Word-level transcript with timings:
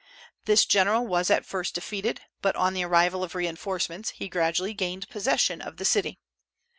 This 0.45 0.65
general 0.65 1.05
was 1.05 1.29
at 1.29 1.45
first 1.45 1.75
defeated, 1.75 2.21
but, 2.41 2.55
on 2.55 2.73
the 2.73 2.81
arrival 2.83 3.23
of 3.23 3.35
reinforcements, 3.35 4.09
he 4.09 4.29
gradually 4.29 4.73
gained 4.73 5.07
possession 5.09 5.61
of 5.61 5.77
the 5.77 5.85
city. 5.85 6.17